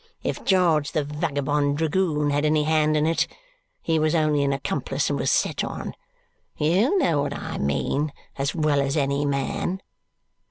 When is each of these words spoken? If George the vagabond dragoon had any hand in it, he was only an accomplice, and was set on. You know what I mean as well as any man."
If 0.23 0.43
George 0.43 0.93
the 0.93 1.03
vagabond 1.03 1.77
dragoon 1.77 2.31
had 2.31 2.43
any 2.43 2.63
hand 2.63 2.97
in 2.97 3.05
it, 3.05 3.27
he 3.83 3.99
was 3.99 4.15
only 4.15 4.43
an 4.43 4.51
accomplice, 4.51 5.11
and 5.11 5.19
was 5.19 5.29
set 5.29 5.63
on. 5.63 5.93
You 6.57 6.97
know 6.97 7.21
what 7.21 7.33
I 7.35 7.59
mean 7.59 8.11
as 8.35 8.55
well 8.55 8.81
as 8.81 8.97
any 8.97 9.27
man." 9.27 9.79